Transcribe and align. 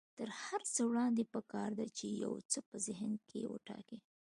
تر 0.19 0.29
هر 0.43 0.61
څه 0.73 0.81
وړاندې 0.89 1.29
پکار 1.33 1.69
ده 1.79 1.85
چې 1.97 2.05
يو 2.23 2.33
څه 2.51 2.59
په 2.69 2.75
ذهن 2.87 3.11
کې 3.27 3.49
وټاکئ. 3.53 3.99